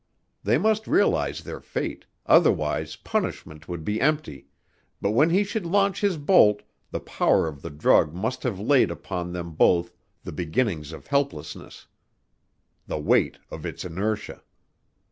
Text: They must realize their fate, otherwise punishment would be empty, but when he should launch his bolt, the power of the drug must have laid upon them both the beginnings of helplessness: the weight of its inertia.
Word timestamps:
They 0.43 0.57
must 0.57 0.87
realize 0.87 1.43
their 1.43 1.59
fate, 1.59 2.07
otherwise 2.25 2.95
punishment 2.95 3.67
would 3.67 3.85
be 3.85 4.01
empty, 4.01 4.47
but 4.99 5.11
when 5.11 5.29
he 5.29 5.43
should 5.43 5.63
launch 5.63 6.01
his 6.01 6.17
bolt, 6.17 6.63
the 6.89 6.99
power 6.99 7.47
of 7.47 7.61
the 7.61 7.69
drug 7.69 8.11
must 8.11 8.41
have 8.41 8.59
laid 8.59 8.89
upon 8.89 9.31
them 9.33 9.51
both 9.51 9.91
the 10.23 10.31
beginnings 10.31 10.91
of 10.91 11.05
helplessness: 11.05 11.85
the 12.87 12.97
weight 12.97 13.37
of 13.51 13.63
its 13.63 13.85
inertia. 13.85 14.41